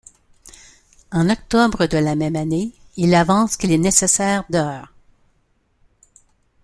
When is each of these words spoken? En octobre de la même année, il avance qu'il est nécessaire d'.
En 1.11 1.29
octobre 1.29 1.85
de 1.87 1.99
la 2.01 2.15
même 2.15 2.35
année, 2.35 2.73
il 2.97 3.13
avance 3.13 3.55
qu'il 3.55 3.71
est 3.71 3.77
nécessaire 3.77 4.43
d'. 4.49 4.81